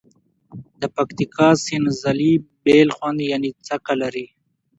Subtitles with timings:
[0.81, 4.25] د پکتیکا سینځلي بیل خوند یعني څکه لري.